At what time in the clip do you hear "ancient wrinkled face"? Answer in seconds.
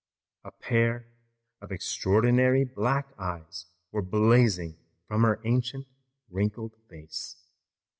5.45-7.35